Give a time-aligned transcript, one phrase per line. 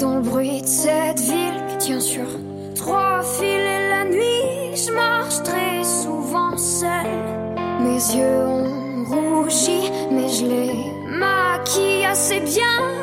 [0.00, 2.26] Dans le bruit de cette ville qui tient sur
[2.74, 7.60] trois fils et la nuit, je marche très souvent seule.
[7.80, 12.99] Mes yeux ont rougi, mais je les maquille assez bien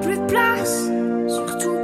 [0.00, 0.90] plus de place,
[1.28, 1.75] surtout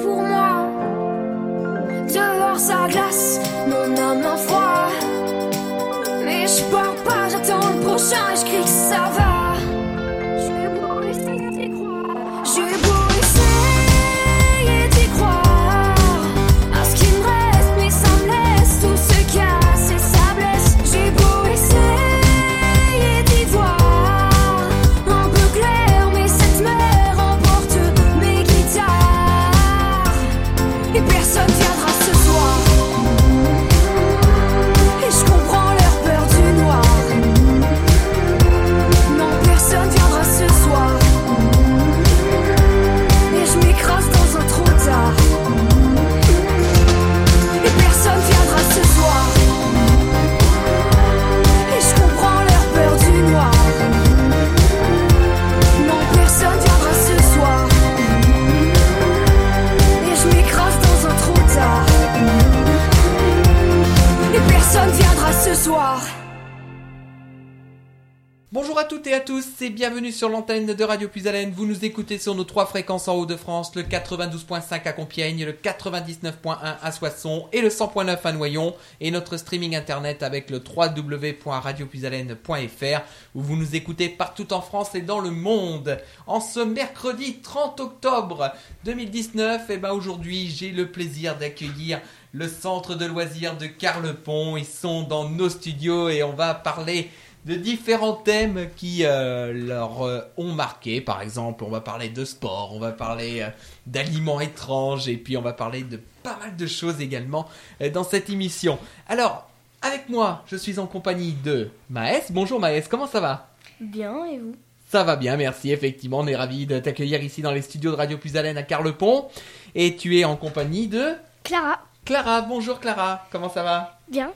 [68.52, 71.54] Bonjour à toutes et à tous et bienvenue sur l'antenne de Radio Puisalène.
[71.56, 76.58] Vous nous écoutez sur nos trois fréquences en Haut-de-France, le 92.5 à Compiègne, le 99.1
[76.82, 83.00] à Soissons et le 100.9 à Noyon et notre streaming internet avec le www.radiopuisalène.fr
[83.34, 85.98] où vous nous écoutez partout en France et dans le monde.
[86.26, 88.52] En ce mercredi 30 octobre
[88.84, 92.02] 2019, et ben aujourd'hui, j'ai le plaisir d'accueillir
[92.32, 94.58] le centre de loisirs de Carlepont.
[94.58, 97.08] Ils sont dans nos studios et on va parler
[97.44, 101.00] de différents thèmes qui euh, leur euh, ont marqué.
[101.00, 103.48] Par exemple, on va parler de sport, on va parler euh,
[103.86, 107.48] d'aliments étranges et puis on va parler de pas mal de choses également
[107.92, 108.78] dans cette émission.
[109.08, 109.50] Alors,
[109.82, 112.30] avec moi, je suis en compagnie de Maës.
[112.30, 113.48] Bonjour Maës, comment ça va?
[113.80, 114.54] Bien, et vous?
[114.88, 115.72] Ça va bien, merci.
[115.72, 119.28] Effectivement, on est ravis de t'accueillir ici dans les studios de Radio Puisalène à Carlepont.
[119.74, 121.80] Et tu es en compagnie de Clara.
[122.04, 122.42] Clara.
[122.42, 123.98] Bonjour Clara, comment ça va?
[124.08, 124.32] Bien.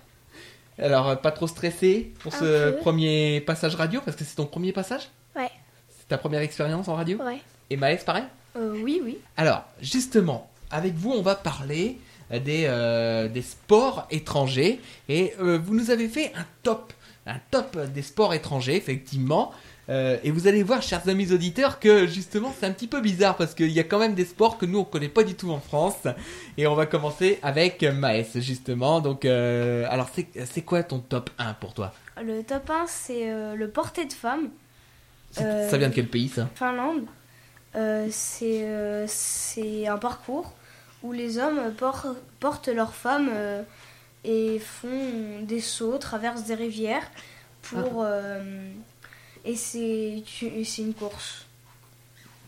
[0.78, 2.76] Alors, euh, pas trop stressé pour Un ce peu.
[2.78, 5.50] premier passage radio Parce que c'est ton premier passage Ouais.
[5.99, 7.38] C'est ta première expérience en radio Ouais.
[7.70, 8.25] Et Maës, pareil
[8.56, 9.19] Euh, oui, oui.
[9.37, 11.99] Alors, justement, avec vous, on va parler
[12.32, 14.81] euh, des, euh, des sports étrangers.
[15.08, 16.93] Et euh, vous nous avez fait un top,
[17.26, 19.52] un top des sports étrangers, effectivement.
[19.88, 23.36] Euh, et vous allez voir, chers amis auditeurs, que justement, c'est un petit peu bizarre
[23.36, 25.50] parce qu'il y a quand même des sports que nous, on connaît pas du tout
[25.52, 26.08] en France.
[26.58, 29.00] Et on va commencer avec Maës, justement.
[29.00, 30.10] Donc, euh, alors,
[30.44, 31.92] c'est quoi ton top 1 pour toi?
[32.20, 34.48] Le top 1, c'est euh, le porté de femme,
[35.32, 36.48] Ça vient de quel pays, ça?
[36.54, 37.04] Finlande.
[38.10, 40.52] C'est un parcours
[41.02, 43.30] où les hommes por- portent leurs femmes
[44.24, 47.08] et font des sauts, traversent des rivières
[47.62, 48.40] pour euh,
[49.46, 51.46] et c'est une course.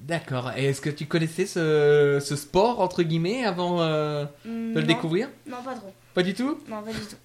[0.00, 0.52] D'accord.
[0.56, 5.28] Et est-ce que tu connaissais ce, ce sport, entre guillemets, avant euh, de le découvrir?
[5.48, 5.92] Non, pas trop.
[6.14, 6.58] Pas du tout?
[6.68, 7.16] Non, pas du tout.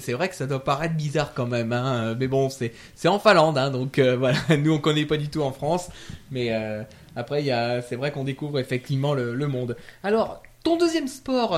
[0.00, 2.72] C'est vrai que ça doit paraître bizarre quand même, hein, mais bon, c'est
[3.06, 5.90] en Finlande, hein, donc euh, voilà, nous on connaît pas du tout en France,
[6.32, 6.82] mais euh,
[7.14, 7.44] après
[7.88, 9.76] c'est vrai qu'on découvre effectivement le, le monde.
[10.02, 11.56] Alors, ton deuxième sport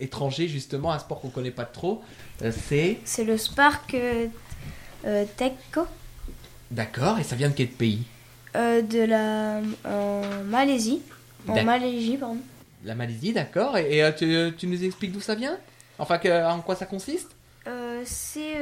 [0.00, 2.02] étranger justement, un sport qu'on connaît pas trop,
[2.50, 2.98] c'est?
[3.04, 3.94] C'est le Spark
[5.04, 5.86] euh, Tekko
[6.70, 8.02] d'accord, et ça vient de quel pays
[8.56, 11.02] euh, de la en Malaisie.
[11.48, 12.38] En D'ac- Malaisie, pardon.
[12.84, 15.56] La Malaisie, d'accord, et, et, euh, tu, tu nous expliques d'où ça vient?
[15.98, 17.30] Enfin, que- en quoi ça consiste?
[17.66, 18.54] Euh, c'est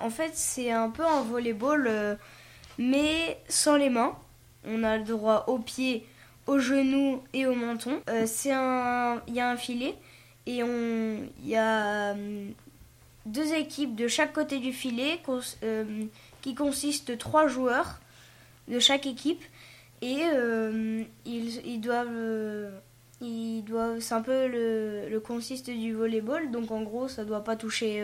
[0.00, 2.18] en fait c'est un peu un volleyball
[2.78, 4.14] mais sans les mains.
[4.66, 6.06] On a le droit aux pieds,
[6.46, 8.00] aux genoux et au menton.
[8.26, 9.94] C'est un il y a un filet
[10.46, 12.46] et on il y a euh,
[13.26, 15.20] deux équipes de chaque côté du filet
[15.62, 16.04] euh,
[16.42, 18.00] qui consistent trois joueurs
[18.68, 19.42] de chaque équipe.
[20.02, 22.70] Et euh, ils, doivent euh,
[23.22, 26.50] ils doivent c'est un peu le, le consiste du volleyball.
[26.50, 28.02] Donc en gros ça doit pas toucher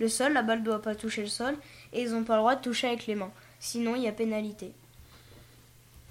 [0.00, 1.54] le sol la balle doit pas toucher le sol
[1.92, 3.30] et ils ont pas le droit de toucher avec les mains.
[3.60, 4.72] Sinon il y a pénalité.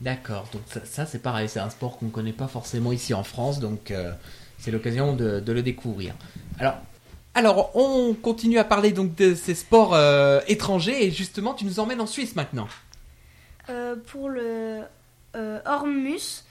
[0.01, 3.23] D'accord, donc ça, ça, c'est pareil, c'est un sport qu'on connaît pas forcément ici en
[3.23, 3.93] France, donc
[4.59, 6.13] c'est l'occasion de, de le découvrir.
[6.59, 6.75] Alors,
[7.35, 11.81] alors, on continue à parler donc de ces sports euh, étrangers et justement tu nous
[11.81, 12.69] emmènes en Suisse maintenant.
[13.69, 14.83] Euh, pour le
[15.35, 16.45] euh, Hormus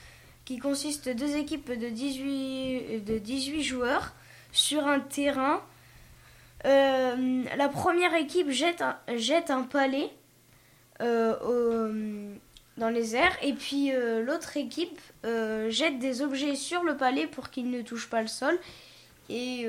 [0.44, 4.12] qui consiste de deux équipes de 18 de 18 joueurs
[4.52, 5.62] sur un terrain.
[6.66, 10.10] Euh, la première équipe jette un, jette un palais
[11.00, 13.36] dans les airs.
[13.42, 13.90] Et puis
[14.22, 18.58] l'autre équipe jette des objets sur le palais pour qu'il ne touche pas le sol.
[19.31, 19.66] Et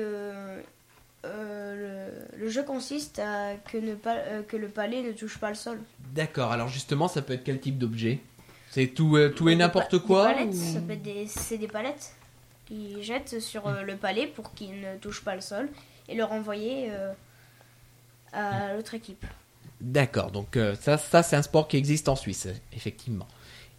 [1.26, 2.08] euh,
[2.38, 5.48] le, le jeu consiste à que, ne pas, euh, que le palais ne touche pas
[5.48, 5.78] le sol.
[6.14, 8.20] D'accord, alors justement ça peut être quel type d'objet?
[8.70, 11.58] C'est tout, euh, tout et n'importe quoi Des palettes, ou- ça peut être des, c'est
[11.58, 12.14] des palettes
[12.66, 15.68] qu'ils jettent sur le palais pour qu'il ne touche pas le sol
[16.08, 16.90] et le renvoyer
[18.32, 19.24] à l'autre équipe.
[19.80, 23.26] D'accord, donc ça, ça c'est un sport qui existe en Suisse, effectivement.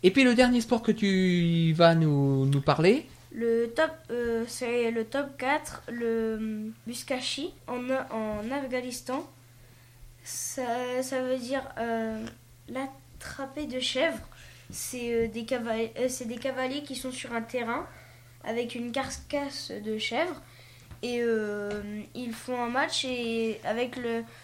[0.03, 4.89] Et puis le dernier sport que tu vas nous, nous parler Le top, euh, c'est
[4.91, 7.89] le top 4, le Buskashi en,
[8.51, 9.29] Afghanistan.
[10.23, 10.63] Ça,
[11.21, 12.25] veut dire euh,
[12.69, 14.19] l'attrapé de chèvre.
[14.69, 17.85] C'est euh, des, cavaliers, c'est des cavaliers qui sont sur un terrain
[18.43, 20.41] avec une carcasse de chèvre.
[21.03, 21.21] Et
[22.15, 23.61] ils font un match et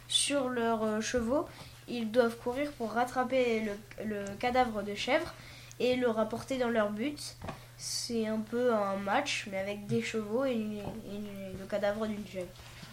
[0.07, 1.47] sur leurs chevaux,
[1.88, 5.33] ils doivent courir pour rattraper le, le cadavre de chèvre
[5.80, 7.38] et le rapporter dans leur but.
[7.85, 12.07] C'est un peu un match, mais avec des chevaux et, une- et une- le cadavre
[12.07, 12.47] d'une chèvre.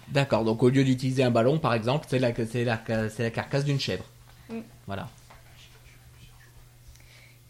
[0.09, 3.31] D'accord, donc au lieu d'utiliser un ballon par exemple, c'est la, c'est la, c'est la
[3.31, 4.05] carcasse d'une chèvre.
[4.49, 4.59] Mm.
[4.89, 5.09] Voilà.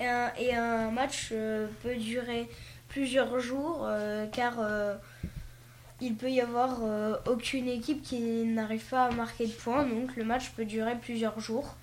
[0.00, 2.46] Et un, et un match euh, peut durer
[2.88, 4.94] plusieurs jours, euh, car euh,
[6.02, 6.80] il peut y avoir
[7.26, 11.40] aucune équipe qui n'arrive pas à marquer de points, donc le match peut durer plusieurs
[11.40, 11.74] jours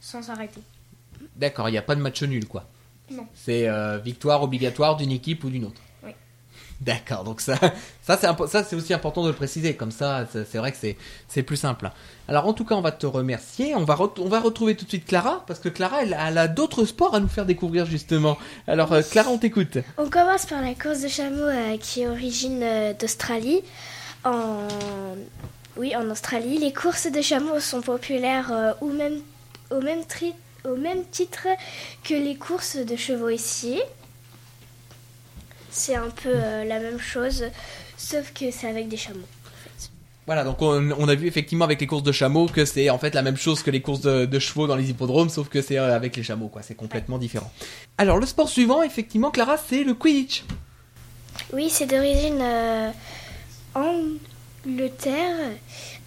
[0.00, 0.60] sans s'arrêter.
[1.36, 2.68] D'accord, il n'y a pas de match nul quoi.
[3.10, 3.26] Non.
[3.34, 5.80] C'est euh, victoire obligatoire d'une équipe ou d'une autre.
[6.02, 6.12] Oui.
[6.80, 7.54] D'accord, donc ça,
[8.02, 10.96] ça c'est impo- aussi important de le préciser, comme ça c'est vrai que c'est
[11.28, 11.90] c'est plus simple.
[12.28, 14.84] Alors en tout cas on va te remercier, on va re- on va retrouver tout
[14.84, 17.86] de suite Clara parce que Clara elle, elle a d'autres sports à nous faire découvrir
[17.86, 18.36] justement.
[18.66, 19.78] Alors euh, Clara on t'écoute.
[19.98, 23.60] On commence par la course de chameau euh, qui est origine euh, d'Australie.
[24.24, 24.66] En...
[25.76, 29.20] Oui, en Australie, les courses de chameaux sont populaires euh, au, même,
[29.70, 30.32] au, même tri-
[30.64, 31.46] au même titre
[32.02, 33.80] que les courses de chevaux ici.
[35.70, 37.44] C'est un peu euh, la même chose,
[37.96, 39.26] sauf que c'est avec des chameaux.
[40.26, 42.98] Voilà, donc on, on a vu effectivement avec les courses de chameaux que c'est en
[42.98, 45.60] fait la même chose que les courses de, de chevaux dans les hippodromes, sauf que
[45.60, 46.62] c'est euh, avec les chameaux, quoi.
[46.62, 47.52] C'est complètement différent.
[47.98, 50.44] Alors le sport suivant, effectivement, Clara, c'est le Quidditch.
[51.52, 52.90] Oui, c'est d'origine euh,
[54.66, 55.36] Angleterre.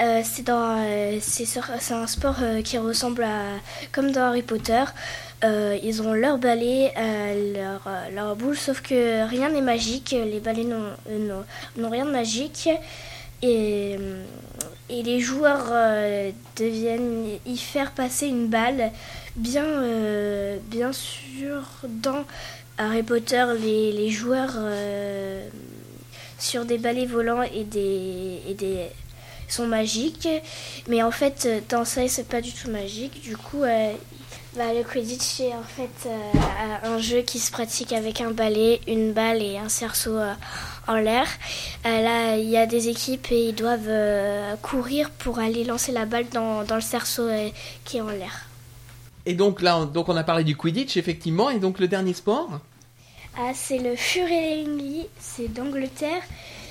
[0.01, 3.43] Euh, c'est dans, euh, c'est un sport euh, qui ressemble à
[3.91, 4.83] comme dans Harry Potter.
[5.43, 6.91] Euh, ils ont leur balai,
[7.53, 10.11] leur, leur boule, sauf que rien n'est magique.
[10.17, 10.91] Les balais n'ont
[11.77, 12.69] n'ont- rien de magique.
[13.43, 13.95] Et,
[14.89, 15.71] et les joueurs
[16.57, 18.91] deviennent y faire passer une balle.
[19.35, 19.63] Bien,
[20.71, 22.25] bien sûr, dans
[22.79, 24.57] Harry Potter, les, les joueurs
[26.39, 28.89] sur des balais volants et des, et
[29.47, 30.27] sont magiques.
[30.87, 33.21] Mais en fait, dans ça, c'est pas du tout magique.
[33.21, 33.93] Du coup, euh,
[34.55, 36.15] bah, le Quidditch, c'est en fait euh,
[36.83, 40.33] un jeu qui se pratique avec un balai, une balle et un cerceau euh,
[40.87, 41.27] en l'air.
[41.85, 45.91] Euh, là, il y a des équipes et ils doivent euh, courir pour aller lancer
[45.91, 47.49] la balle dans, le cerceau euh,
[47.85, 48.45] qui est en l'air.
[49.25, 51.49] Et donc là, on- donc on a parlé du Quidditch, effectivement.
[51.49, 52.59] Et donc le dernier sport
[53.39, 56.23] Ah, c'est le Furelingli, c'est d'Angleterre.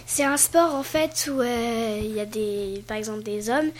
[0.08, 3.70] C'est un sport en fait où euh, il y a des, par exemple des hommes,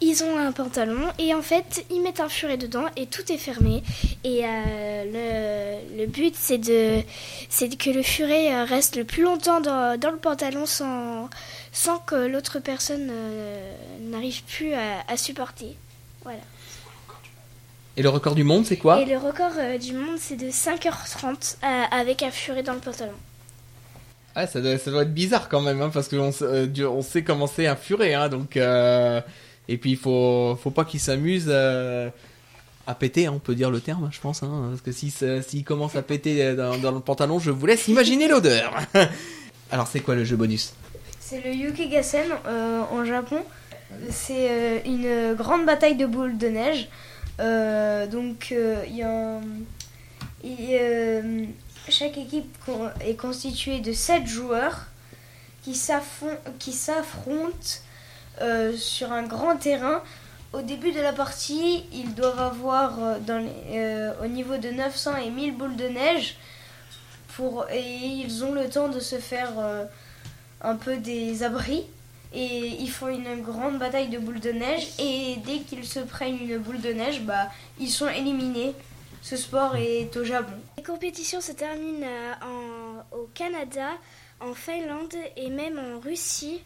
[0.00, 3.36] ils ont un pantalon et en fait ils mettent un furet dedans et tout est
[3.38, 3.84] fermé.
[4.24, 7.02] Et euh, le, le but c'est de,
[7.48, 11.28] c'est que le furet euh, reste le plus longtemps dans, dans le pantalon sans,
[11.70, 13.12] sans que l'autre personne
[14.00, 15.76] n'arrive plus à, à supporter.
[16.24, 16.40] Voilà.
[17.96, 20.46] Et le record du monde, c'est quoi Et le record euh, du monde c'est de
[20.50, 23.12] 5h30 euh, avec un furet dans le pantalon.
[24.34, 27.22] Ah, ça doit, ça doit être bizarre quand même, hein, parce qu'on euh, on sait
[27.22, 29.20] comment c'est un furet, hein, donc euh,
[29.66, 32.10] et puis il faut, faut pas qu'il s'amuse euh,
[32.86, 35.40] à péter, hein, on peut dire le terme, je pense, hein, parce que si ça-
[35.40, 38.74] s'il commence à péter dans, dans le pantalon, je vous laisse imaginer l'odeur.
[39.70, 40.74] Alors c'est quoi le jeu bonus?
[41.18, 43.38] C'est le Yukigassen euh, en Japon.
[44.10, 46.88] C'est euh, une grande bataille de boules de neige.
[47.38, 48.54] Donc
[51.88, 52.56] chaque équipe
[53.04, 54.86] est constituée de 7 joueurs
[55.62, 57.80] qui s'affron- qui s'affrontent
[58.40, 60.02] euh, sur un grand terrain.
[60.52, 65.30] Au début de la partie, ils doivent avoir euh, euh, au niveau de 900 et
[65.30, 66.36] 1000 boules de neige
[67.70, 69.52] et ils ont le temps de se faire
[70.62, 71.84] un peu des abris
[72.32, 76.38] et ils font une grande bataille de boules de neige et dès qu'ils se prennent
[76.38, 78.74] une boule de neige, bah, ils sont éliminés.
[79.22, 80.52] Ce sport est au Japon.
[80.76, 83.90] Les compétitions se terminent euh, au Canada,
[84.40, 86.60] en Finlande et même en Russie.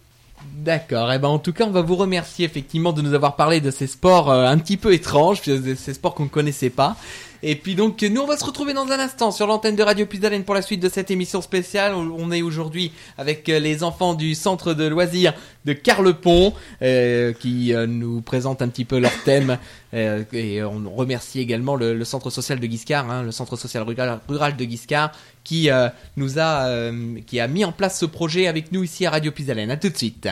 [0.57, 3.61] D'accord, et ben en tout cas on va vous remercier effectivement de nous avoir parlé
[3.61, 6.97] de ces sports euh, un petit peu étranges, de ces sports qu'on ne connaissait pas.
[7.43, 10.05] Et puis donc nous on va se retrouver dans un instant sur l'antenne de Radio
[10.05, 11.95] Puisalène pour la suite de cette émission spéciale.
[11.95, 15.33] On est aujourd'hui avec euh, les enfants du centre de loisirs
[15.65, 19.59] de Carlepont euh, qui euh, nous présentent un petit peu leur thème
[19.93, 23.85] Euh, et on remercie également le, centre social de Guiscard, hein, le centre social
[24.29, 25.13] rural de Guiscard
[25.51, 29.05] qui euh, nous a euh, qui a mis en place ce projet avec nous ici
[29.05, 29.73] à Radio Puisalène.
[29.73, 30.29] À tout de suite.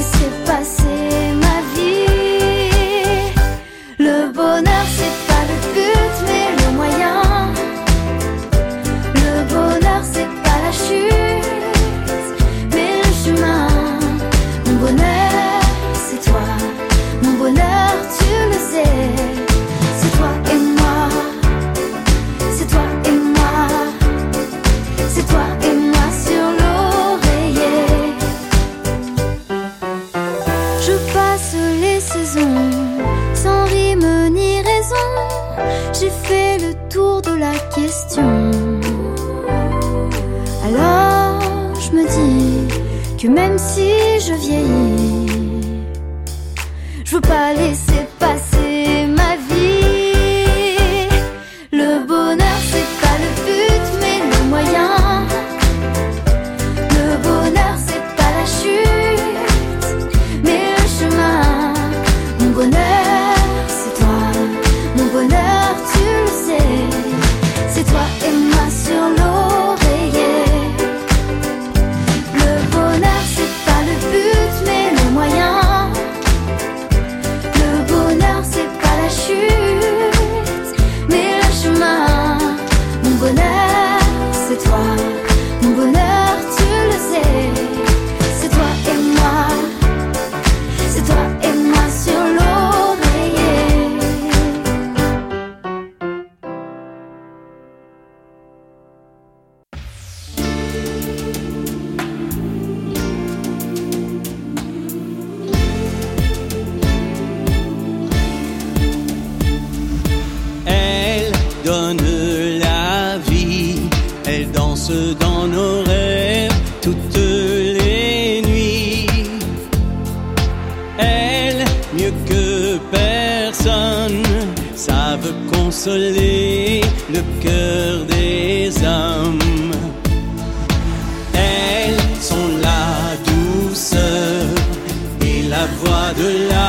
[0.00, 0.59] Pas laisser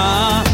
[0.01, 0.50] de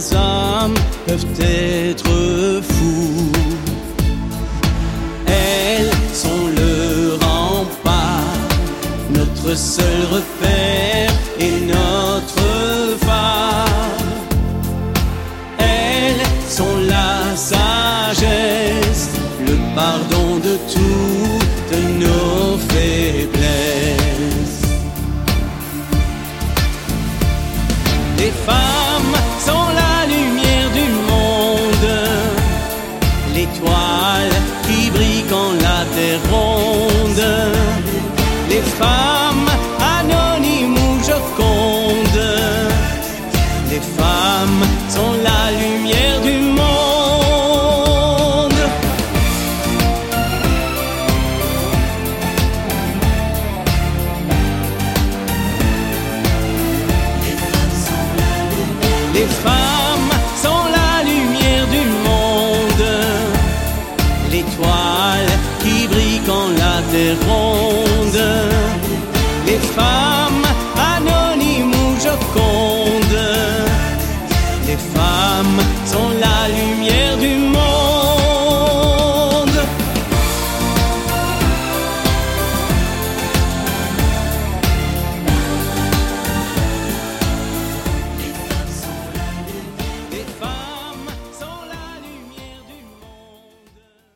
[0.00, 0.74] certains hommes
[1.06, 3.32] peuvent être fous.
[5.26, 8.22] Elles sont le rempart,
[9.10, 10.23] notre seul repère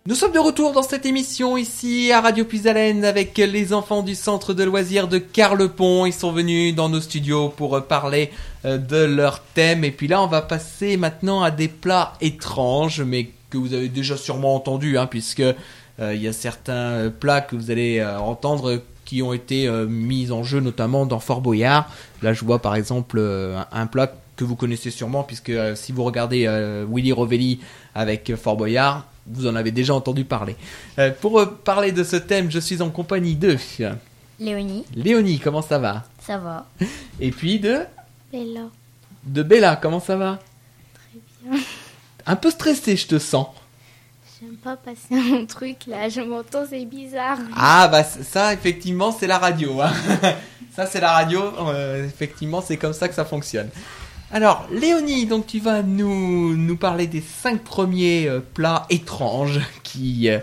[0.09, 4.15] Nous sommes de retour dans cette émission ici à Radio Puisalène avec les enfants du
[4.15, 6.07] centre de loisirs de Carlepont.
[6.07, 8.31] Ils sont venus dans nos studios pour parler
[8.65, 9.85] euh, de leur thème.
[9.85, 13.91] Et puis là, on va passer maintenant à des plats étranges, mais que vous avez
[13.91, 18.03] déjà sûrement entendu, hein, puisque euh, il y a certains euh, plats que vous allez
[18.03, 21.91] entendre qui ont été mis en jeu notamment dans Fort Boyard.
[22.23, 23.21] Là, je vois par exemple
[23.73, 26.47] un, plat que vous connaissez sûrement, puisque si vous regardez
[26.91, 27.61] Willy Rovelli
[27.95, 30.57] avec Fort Boyard, vous en avez déjà entendu parler.
[30.99, 33.57] Euh, pour euh, parler de ce thème, je suis en compagnie de
[34.41, 36.05] Léonie, Léonie, comment ça va?
[36.25, 36.67] Ça va.
[37.21, 37.81] Et puis de
[38.33, 38.67] Bella.
[39.25, 40.39] de Bella, comment ça va?
[41.43, 41.59] Bien.
[42.27, 43.49] Un peu stressé, je te sens.
[44.41, 47.39] J'aime pas passer mon truc là, je m'entends, c'est bizarre.
[47.57, 49.81] Ah bah ça, effectivement, c'est la radio.
[49.81, 49.91] hein.
[50.77, 51.41] ça, c'est la radio.
[51.69, 53.69] euh, effectivement, c'est comme ça que ça fonctionne.
[54.31, 60.29] Alors, Léonie, donc tu vas nous, nous parler des cinq premiers euh, plats étranges qui,
[60.29, 60.41] euh,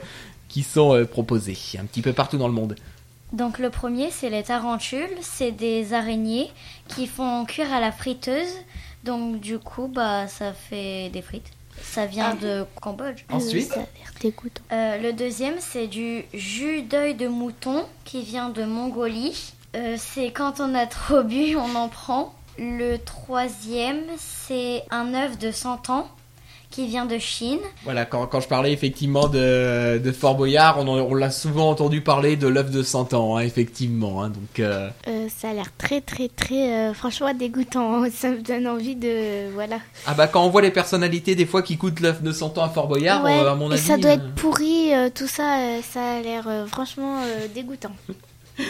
[0.50, 2.76] qui sont euh, proposés un petit peu partout dans le monde.
[3.34, 5.10] Donc le premier, c'est les tarentules.
[5.22, 6.50] C'est des araignées
[6.88, 8.58] qui font cuire à la friteuse.
[9.04, 11.52] Donc du coup, bah ça fait des frites.
[11.82, 13.26] Ça vient de Cambodge.
[13.30, 14.64] Ensuite, Ça a l'air dégoûtant.
[14.72, 19.54] Euh, le deuxième, c'est du jus d'œil de mouton qui vient de Mongolie.
[19.76, 22.34] Euh, c'est quand on a trop bu, on en prend.
[22.58, 26.08] Le troisième, c'est un œuf de 100 ans
[26.72, 27.60] qui vient de Chine.
[27.86, 32.02] voilà, quand, quand je parlais effectivement de, de Fort Boyard, on, on l'a souvent entendu
[32.02, 34.22] parler de l'œuf de 100 ans, hein, effectivement.
[34.24, 38.04] hein, donc, euh, Euh, ça a l'air très très très euh, franchement dégoûtant.
[38.12, 39.78] Ça me donne envie de voilà.
[40.06, 42.64] Ah bah quand on voit les personnalités des fois qui coûtent l'œuf de 100 ans
[42.66, 43.82] à Fort Boyard, Ouais, à mon avis...
[43.82, 47.92] ça doit être pourri, euh, tout ça, euh, ça a l'air euh, franchement euh, dégoûtant.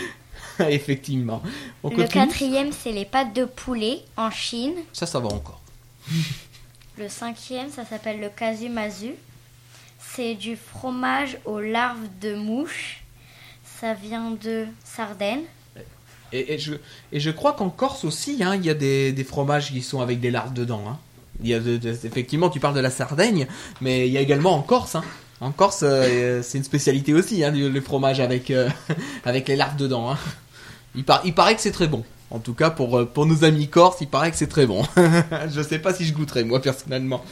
[0.69, 1.41] Effectivement.
[1.83, 4.73] On Le continue quatrième, c'est les pâtes de poulet en Chine.
[4.93, 5.61] Ça, ça va encore.
[6.97, 9.11] Le cinquième, ça s'appelle le kazumazu.
[9.99, 13.03] C'est du fromage aux larves de mouches.
[13.81, 15.41] Ça vient de Sardaigne.
[16.31, 16.75] Et, et je,
[17.11, 19.99] et je crois qu'en Corse aussi, hein, il y a des, des fromages qui sont
[19.99, 20.83] avec des larves dedans.
[20.87, 20.97] Hein.
[21.43, 23.45] Il y a de- de- effectivement, tu parles de la Sardaigne,
[23.81, 24.95] mais il y a également en Corse.
[24.95, 25.03] Hein.
[25.41, 28.69] En Corse, euh, c'est une spécialité aussi, hein, le, le fromage avec, euh,
[29.25, 30.11] avec les larves dedans.
[30.11, 30.17] Hein.
[30.95, 32.03] Il, par- il paraît que c'est très bon.
[32.31, 34.83] En tout cas, pour, euh, pour nos amis corses, il paraît que c'est très bon.
[35.49, 37.23] je sais pas si je goûterai, moi, personnellement.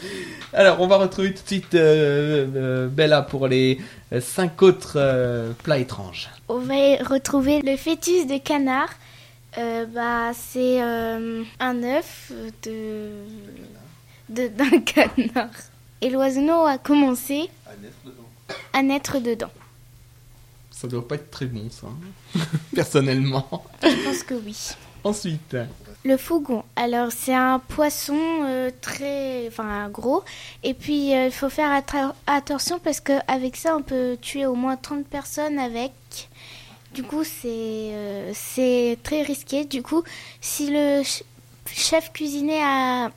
[0.54, 3.80] Alors, on va retrouver tout de suite euh, euh, Bella pour les
[4.18, 6.30] 5 autres euh, plats étranges.
[6.48, 8.90] On va retrouver le fœtus de canard.
[9.94, 12.32] Bah, c'est un œuf
[12.64, 13.10] de
[14.30, 15.50] de- d'un canard.
[16.02, 17.50] Et l'oiseau a commencé
[18.74, 19.52] à naître dedans.
[20.84, 21.88] Ça doit pas être très bon, ça.
[21.88, 22.40] hein.
[22.76, 23.64] Personnellement.
[23.82, 24.58] Je pense que oui.
[25.06, 25.56] Ensuite,
[26.04, 26.66] Le fougon.
[26.76, 30.24] Alors, c'est un poisson euh, très enfin, gros.
[30.62, 31.72] Et puis, euh, il faut faire
[32.28, 35.94] attention parce qu'avec ça, on peut tuer au moins 30 personnes avec.
[36.94, 39.64] Du coup, c'est euh, c'est très risqué.
[39.64, 40.04] Du coup,
[40.42, 41.24] si le ch-
[41.68, 43.10] chef cuisinier a,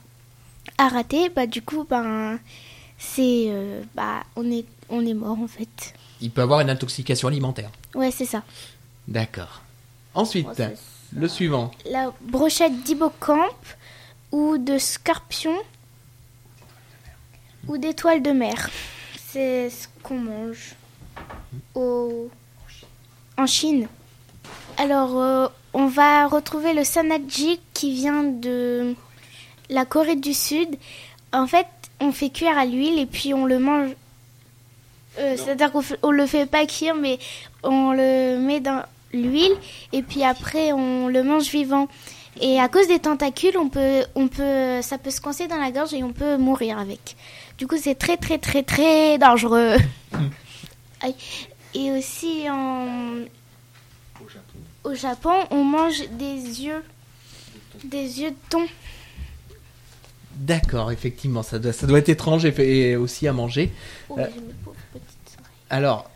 [0.79, 2.39] a raté, bah, du coup, ben,
[2.97, 3.53] c'est,
[3.97, 5.95] bah, on, est, on est mort en fait.
[6.21, 7.71] Il peut avoir une intoxication alimentaire.
[7.95, 8.43] Ouais, c'est ça.
[9.09, 9.63] D'accord.
[10.15, 10.63] Ensuite, Oh,
[11.15, 11.71] le suivant.
[11.91, 13.67] la brochette d'hippocampe
[14.33, 15.55] ou de scorpion
[17.69, 18.71] ou d'étoiles de mer.
[19.29, 20.75] C'est ce qu'on mange
[21.75, 22.31] au...
[23.37, 23.89] en Chine.
[24.79, 28.95] Alors, euh, on va retrouver le sanaji qui vient de
[29.71, 30.77] la Corée du Sud.
[31.33, 31.67] En fait,
[32.01, 33.91] on fait cuire à l'huile et puis on le mange.
[35.19, 37.19] Euh, C'est-à-dire qu'on le fait pas cuire, mais
[37.63, 39.53] on le met dans l'huile
[39.93, 41.89] et puis après on le mange vivant.
[42.41, 45.71] Et à cause des tentacules, on peut, on peut, ça peut se coincer dans la
[45.71, 47.17] gorge et on peut mourir avec.
[47.57, 49.77] Du coup, c'est très très très très dangereux.
[51.75, 53.17] Et aussi en,
[54.85, 56.83] au Japon, on mange des yeux,
[57.85, 58.67] des yeux de thon.
[60.37, 63.73] D'accord, effectivement, ça doit, ça doit être étrange et aussi à manger.
[64.09, 64.27] Oh, Euh.
[64.35, 65.56] j'ai mes pauvres petites oreilles.
[65.71, 66.11] Alors,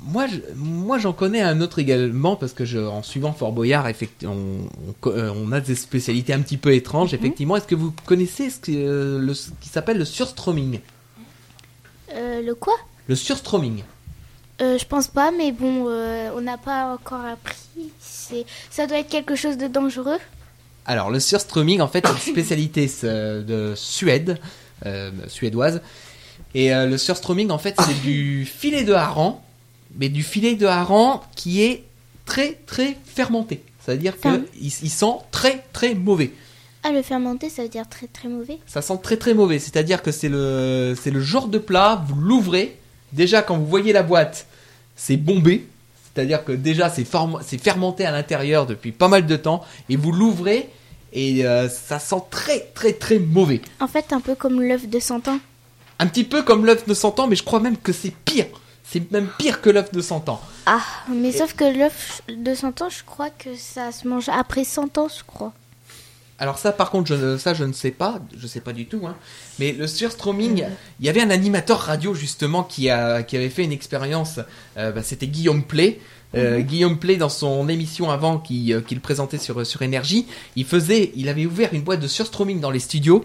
[0.00, 3.86] moi, je- moi j'en connais un autre également parce que je, en suivant Fort Boyard,
[3.88, 7.14] effecti- on, on co- euh, on a des spécialités un petit peu étranges.
[7.14, 10.80] Effectivement, est-ce que vous connaissez ce, que, euh, le- ce qui s'appelle le surstroming?
[12.14, 12.74] Euh, le quoi?
[13.06, 13.82] Le surstroming.
[14.60, 17.90] Euh, Je pense pas, mais bon, euh, on n'a pas encore appris.
[18.00, 20.18] C'est, ça doit être quelque chose de dangereux.
[20.86, 24.38] Alors, le surströmming, en fait, c'est une spécialité de Suède,
[24.86, 25.80] euh, suédoise.
[26.54, 29.38] Et euh, le surströmming, en fait, c'est du filet de hareng,
[29.96, 31.84] mais du filet de hareng qui est
[32.24, 33.62] très, très fermenté.
[33.84, 34.44] C'est-à-dire Ferme.
[34.54, 36.32] qu'il il sent très, très mauvais.
[36.82, 38.58] Ah, le fermenté, ça veut dire très très mauvais?
[38.66, 39.58] Ça sent très, très mauvais.
[39.58, 42.76] C'est-à-dire que c'est le, c'est le genre de plat, vous l'ouvrez,
[43.12, 44.46] déjà, quand vous voyez la boîte,
[44.96, 45.66] c'est bombé.
[46.14, 49.96] C'est-à-dire que déjà, c'est form- c'est fermenté à l'intérieur depuis pas mal de temps, et
[49.96, 50.68] vous l'ouvrez,
[51.12, 53.60] et euh, ça sent très, très, très mauvais.
[53.80, 55.38] En fait, un peu comme l'œuf de 100 ans.
[55.98, 58.46] Un petit peu comme l'œuf de 100 ans, mais je crois même que c'est pire.
[58.84, 60.40] C'est même pire que l'œuf de 100 ans.
[60.66, 60.80] Ah,
[61.10, 64.96] mais sauf que l'œuf de 100 ans, je crois que ça se mange après 100
[64.96, 65.52] ans, je crois.
[66.38, 68.20] Alors ça, par contre, je ne, ça, je ne sais pas.
[68.36, 69.02] Je sais pas du tout.
[69.06, 69.16] Hein.
[69.58, 70.64] Mais le surstroming,
[71.00, 74.38] il y avait un animateur radio, justement, qui, a, qui avait fait une expérience.
[74.76, 76.00] Euh, bah, C'était Guillaume Play.
[76.34, 81.10] Euh, Guillaume Play, dans son émission avant euh, qu'il présentait sur, sur Énergie, il faisait,
[81.16, 83.24] il avait ouvert une boîte de surstroming dans les studios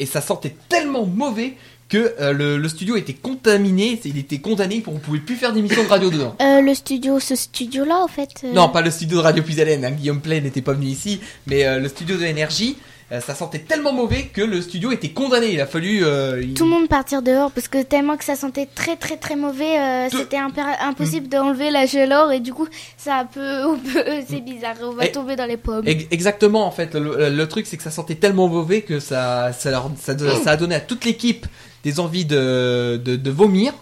[0.00, 1.54] et ça sentait tellement mauvais
[1.88, 5.52] que euh, le, le studio était contaminé, il était condamné pour on pouvait plus faire
[5.52, 6.36] d'émission de radio dedans.
[6.40, 8.28] Euh, le studio, ce studio-là, en fait.
[8.44, 11.20] euh, Non, pas le studio de Radio Puisalène, hein, Guillaume Play n'était pas venu ici,
[11.46, 12.76] mais le studio de l'énergie,
[13.18, 15.52] ça sentait tellement mauvais que le studio était condamné.
[15.52, 16.04] Il a fallu.
[16.04, 19.16] euh, il- Tout le monde partir dehors parce que tellement que ça sentait très très
[19.16, 24.04] très mauvais, euh, c'était impéra- impossible d'enlever la chaleur et du coup ça peut, peut-
[24.28, 25.88] c'est bizarre, on va Et- tomber dans les pommes.
[25.88, 26.94] Ex- Exactement, en fait.
[26.94, 30.50] Le, le truc, c'est que ça sentait tellement mauvais que ça, ça, leur- ça, ça
[30.52, 31.46] a donné à toute l'équipe
[31.82, 33.72] des envies de, de, de vomir.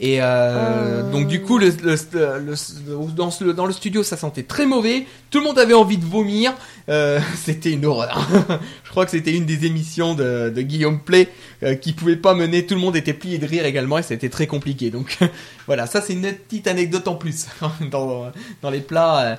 [0.00, 1.96] Et euh, donc du coup, le, le-
[2.44, 5.06] le- dans, le studio, ça sentait très mauvais.
[5.30, 6.54] Tout le monde avait envie de vomir.
[6.88, 8.28] Euh, c'était une horreur.
[8.84, 11.28] Je crois que c'était une des émissions de, de Guillaume Play
[11.62, 12.66] euh, qui pouvait pas mener.
[12.66, 14.90] Tout le monde était plié de rire également et c'était très compliqué.
[14.90, 15.18] Donc
[15.66, 17.46] voilà, ça c'est une petite anecdote en plus
[17.90, 19.36] dans, dans les plats, euh,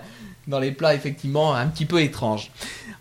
[0.48, 2.52] dans les plats effectivement un petit peu étranges.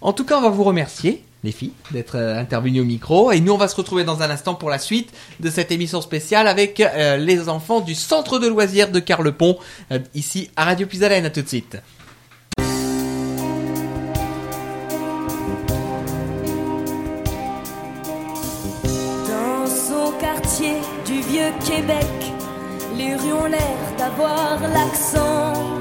[0.00, 3.33] En tout cas, on va vous remercier, les filles, d'être euh, intervenues au micro.
[3.33, 6.00] Et nous, on va se retrouver dans un instant pour la suite de cette émission
[6.00, 9.59] spéciale avec euh, les enfants du centre de loisirs de Carlepont,
[9.90, 11.26] euh, ici à Radio Puisalène.
[11.26, 11.78] À tout de suite.
[21.66, 22.07] Québec,
[22.96, 25.72] les rues l'air d'avoir l'accent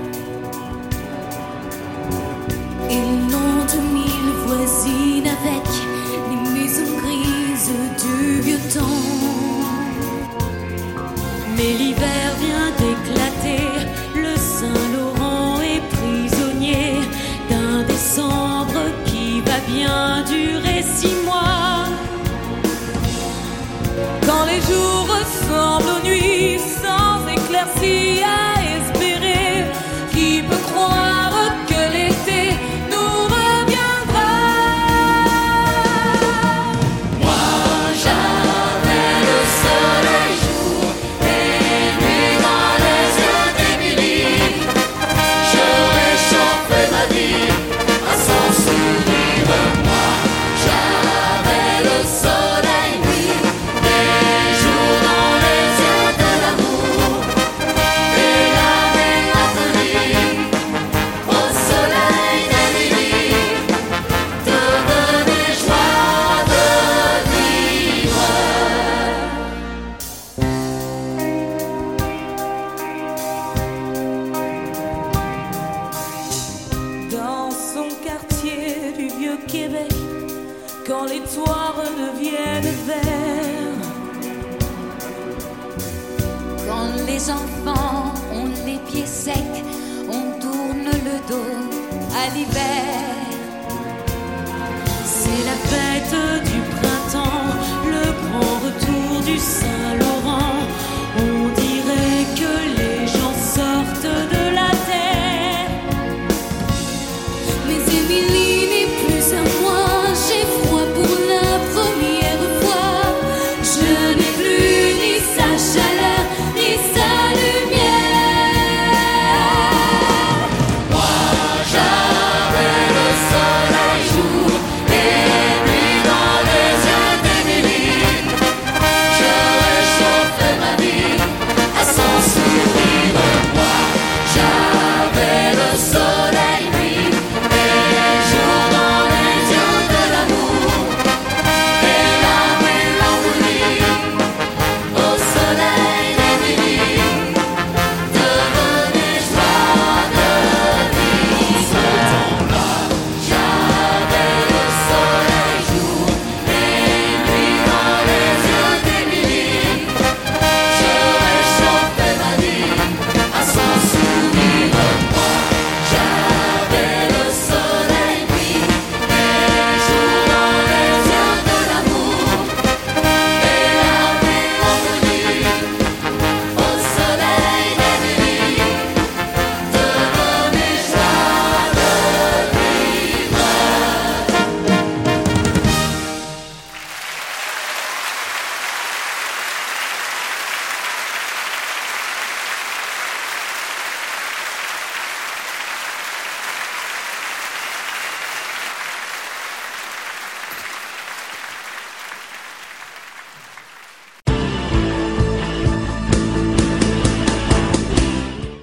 [5.44, 7.72] les maisons grises
[8.04, 9.02] du vieux temps.
[11.56, 13.66] Mais l'hiver vient d'éclater,
[14.16, 17.02] le Saint-Laurent est prisonnier
[17.50, 21.86] d'un décembre qui va bien durer six mois.
[24.26, 26.60] Quand les jours ressemblent aux nuits,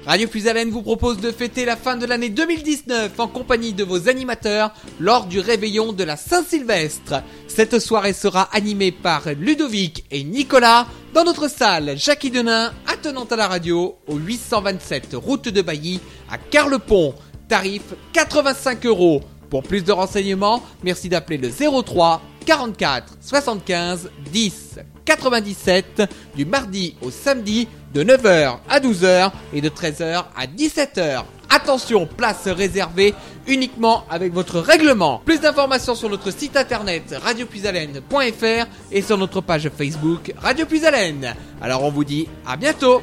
[0.08, 4.08] Radio Puisalène vous propose de fêter la fin de l'année 2019 en compagnie de vos
[4.08, 7.22] animateurs lors du réveillon de la Saint-Sylvestre.
[7.46, 13.36] Cette soirée sera animée par Ludovic et Nicolas dans notre salle Jackie Denain attenant à
[13.36, 17.14] la radio au 827 route de Bailly à Carlepont.
[17.46, 17.82] Tarif
[18.14, 19.20] 85 euros.
[19.50, 26.02] Pour plus de renseignements, merci d'appeler le 03 44 75 10 97
[26.34, 31.24] du mardi au samedi de 9h à 12h et de 13h à 17h.
[31.51, 33.14] Attention, place réservée
[33.46, 35.22] uniquement avec votre règlement.
[35.24, 41.35] Plus d'informations sur notre site internet radiopuisalène.fr et sur notre page Facebook Radio Puisalène.
[41.61, 43.01] Alors on vous dit à bientôt.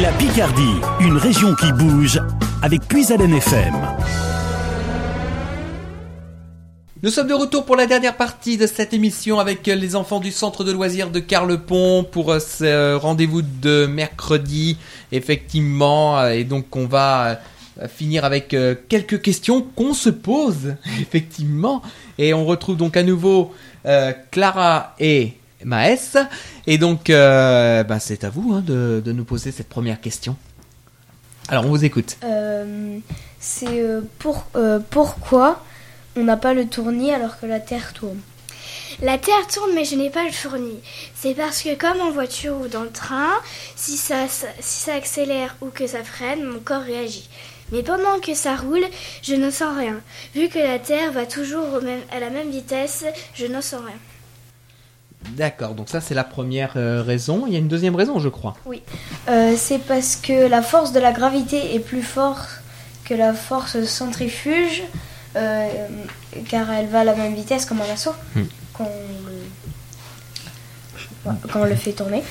[0.00, 2.18] La Picardie, une région qui bouge
[2.62, 3.74] avec Puisalène FM.
[7.02, 10.30] Nous sommes de retour pour la dernière partie de cette émission avec les enfants du
[10.30, 14.78] centre de loisirs de Carlepont pour euh, ce rendez-vous de mercredi,
[15.10, 16.20] effectivement.
[16.20, 17.40] euh, Et donc on va
[17.80, 18.54] euh, finir avec
[18.88, 21.82] quelques questions qu'on se pose, effectivement.
[22.18, 23.52] Et on retrouve donc à nouveau
[24.30, 25.32] Clara et
[25.64, 26.16] Maës.
[26.68, 30.36] Et donc euh, bah, c'est à vous hein, de, de nous poser cette première question.
[31.48, 32.16] Alors on vous écoute.
[33.40, 33.82] C'est
[34.20, 34.44] pour,
[34.90, 35.64] pourquoi
[36.16, 38.20] on n'a pas le tournis alors que la Terre tourne.
[39.00, 40.80] La Terre tourne, mais je n'ai pas le tournis.
[41.14, 43.30] C'est parce que comme en voiture ou dans le train,
[43.76, 47.28] si ça, si ça accélère ou que ça freine, mon corps réagit.
[47.72, 48.84] Mais pendant que ça roule,
[49.22, 50.00] je ne sens rien.
[50.34, 53.80] Vu que la Terre va toujours au même- à la même vitesse, je ne sens
[53.86, 53.96] rien.
[55.30, 57.44] D'accord, donc ça c'est la première euh, raison.
[57.46, 58.56] Il y a une deuxième raison, je crois.
[59.28, 62.60] Euh, c'est parce que la force de la gravité est plus forte
[63.04, 64.86] que la force centrifuge, euh,
[65.34, 68.14] car elle va à la même vitesse comme un assaut
[68.72, 69.28] quand, on
[71.30, 71.32] le...
[71.50, 72.22] quand on le fait tourner.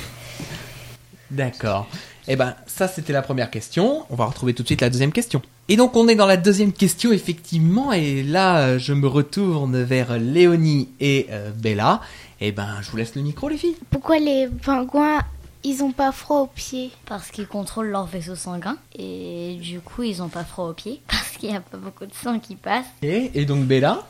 [1.30, 1.88] D'accord.
[2.28, 4.04] Eh ben, ça c'était la première question.
[4.10, 5.42] On va retrouver tout de suite la deuxième question.
[5.68, 9.82] Et donc on est dans la deuxième question effectivement, et là euh, je me retourne
[9.82, 12.00] vers Léonie et euh, Bella.
[12.40, 13.76] Eh ben, je vous laisse le micro les filles.
[13.90, 15.20] Pourquoi les pingouins,
[15.64, 18.76] ils ont pas froid aux pieds Parce qu'ils contrôlent leur vaisseau sanguin.
[18.96, 21.00] Et du coup, ils ont pas froid aux pieds.
[21.08, 22.86] Parce qu'il n'y a pas beaucoup de sang qui passe.
[23.02, 24.06] Et, et donc Bella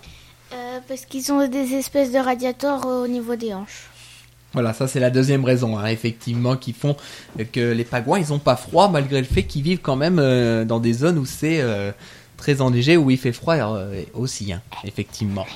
[0.53, 3.89] Euh, Parce qu'ils ont des espèces de radiateurs au niveau des hanches.
[4.53, 6.95] Voilà, ça c'est la deuxième raison, hein, effectivement, qui font
[7.53, 10.65] que les pagouins, ils ont pas froid, malgré le fait qu'ils vivent quand même euh,
[10.67, 11.91] dans des zones où c'est euh,
[12.37, 15.47] très enneigé, où il fait froid euh, aussi, hein, effectivement.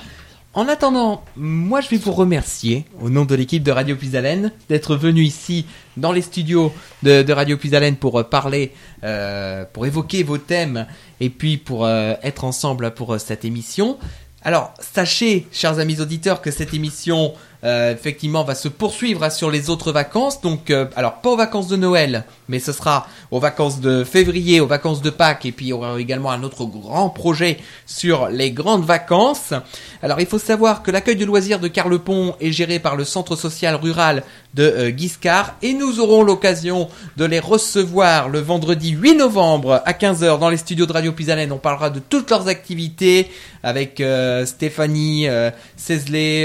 [0.53, 4.95] En attendant, moi je vais vous remercier, au nom de l'équipe de Radio Puisalène, d'être
[4.95, 5.65] venu ici
[5.97, 8.71] dans les studios de, Radio Puisalène pour euh, parler,
[9.03, 10.87] euh, pour évoquer vos thèmes,
[11.19, 13.99] et puis pour euh, être ensemble pour cette émission.
[14.41, 17.33] Alors, sachez, chers amis auditeurs, que cette émission,
[17.63, 20.41] euh, effectivement, va se poursuivre hein, sur les autres vacances.
[20.41, 24.59] Donc, euh, alors, pas aux vacances de Noël, mais ce sera aux vacances de février,
[24.59, 28.27] aux vacances de Pâques, et puis il y aura également un autre grand projet sur
[28.27, 29.53] les grandes vacances.
[30.01, 33.35] Alors, il faut savoir que l'accueil de loisirs de Carlepont est géré par le centre
[33.35, 34.23] social rural
[34.57, 39.93] de euh, Guiscard, et nous aurons l'occasion de les recevoir le vendredi 8 novembre à
[39.93, 41.51] 15h dans les studios de Radio Pisalène.
[41.51, 43.29] On parlera de toutes leurs activités
[43.63, 45.51] avec euh, Stéphanie euh,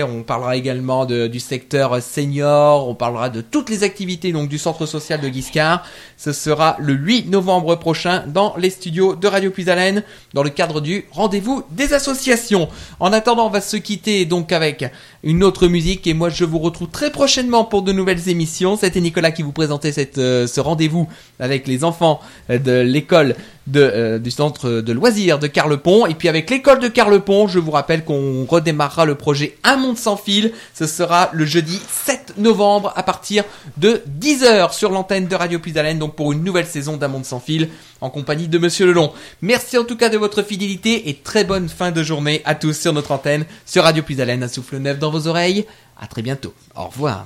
[0.09, 4.87] on parlera également du secteur senior, on parlera de toutes les activités donc du centre
[4.87, 5.85] social de Guiscard.
[6.16, 10.03] Ce sera le 8 novembre prochain dans les studios de Radio Puisalène
[10.35, 12.68] dans le cadre du rendez-vous des associations.
[13.01, 14.85] En attendant, on va se quitter donc avec
[15.22, 18.76] une autre musique et moi je vous retrouve très prochainement pour de nouvelles émissions.
[18.76, 23.36] C'était Nicolas qui vous présentait euh, ce rendez-vous avec les enfants euh, de l'école
[23.68, 26.06] de, euh, du centre de loisirs de Carlepont.
[26.06, 29.96] Et puis avec l'école de Carlepont, je vous rappelle qu'on redémarrera le projet Un monde
[29.96, 30.52] sans fil.
[30.74, 33.44] Ce sera le jeudi 7 novembre à partir
[33.76, 36.00] de 10h sur l'antenne de Radio Puisalène.
[36.00, 37.68] Donc pour une nouvelle saison d'Un monde sans fil
[38.00, 39.12] en compagnie de Monsieur Lelon.
[39.42, 42.76] Merci en tout cas de votre fidélité et très bonne fin de journée à tous
[42.76, 44.42] sur notre antenne sur Radio Puisalène.
[44.42, 45.66] Un souffle neuf dans vos oreilles.
[46.00, 46.52] À très bientôt.
[46.74, 47.24] Au revoir.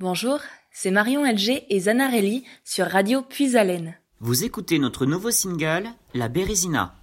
[0.00, 0.38] Bonjour,
[0.70, 3.96] c'est Marion LG et Zanarelli sur Radio Puisalène.
[4.20, 6.94] Vous écoutez notre nouveau single, La Bérésina.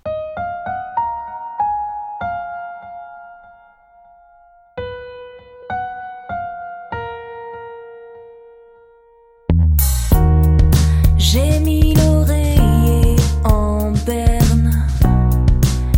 [11.18, 14.88] J'ai mis l'oreiller en berne,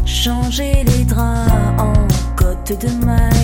[0.04, 1.94] changé les draps en
[2.36, 3.37] côte de maille.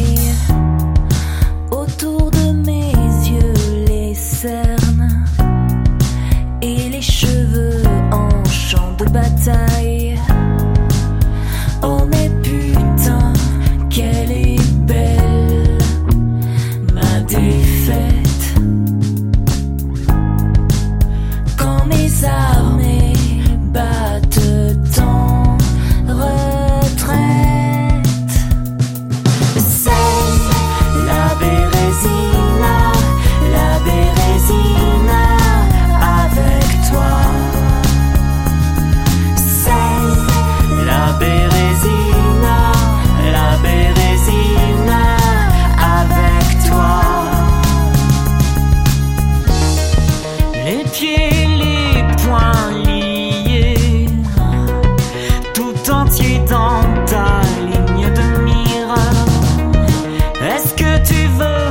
[61.04, 61.63] tu veux.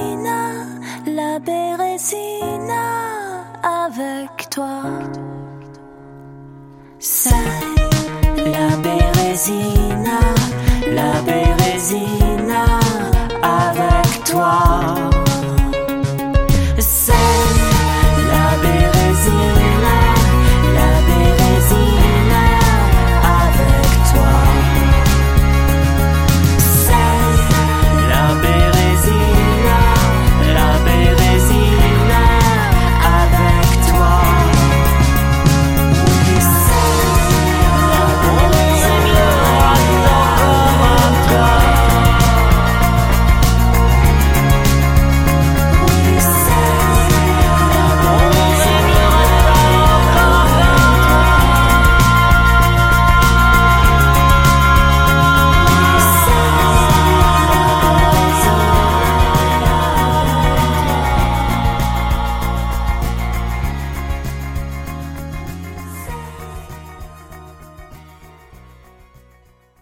[0.00, 0.66] Bérésina,
[1.06, 2.84] la Bérésina,
[3.62, 4.82] avec toi.
[6.98, 7.30] C'est
[8.36, 10.20] la Bérésina,
[10.88, 12.64] la Bérésina,
[13.42, 15.09] avec toi.